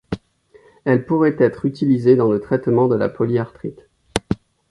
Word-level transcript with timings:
Elle 0.83 1.05
pourrait 1.05 1.35
être 1.37 1.63
utilisée 1.67 2.15
dans 2.15 2.31
le 2.31 2.41
traitement 2.41 2.87
de 2.87 2.95
la 2.95 3.07
polyarthrite. 3.07 3.85